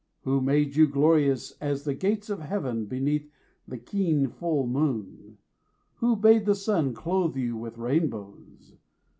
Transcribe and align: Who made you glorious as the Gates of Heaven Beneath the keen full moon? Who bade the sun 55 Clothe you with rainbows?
Who 0.23 0.41
made 0.41 0.75
you 0.75 0.87
glorious 0.87 1.51
as 1.61 1.83
the 1.83 1.93
Gates 1.93 2.31
of 2.31 2.39
Heaven 2.39 2.85
Beneath 2.87 3.29
the 3.67 3.77
keen 3.77 4.29
full 4.29 4.65
moon? 4.65 5.37
Who 5.97 6.15
bade 6.15 6.47
the 6.47 6.55
sun 6.55 6.85
55 6.85 7.03
Clothe 7.03 7.37
you 7.37 7.55
with 7.55 7.77
rainbows? 7.77 8.77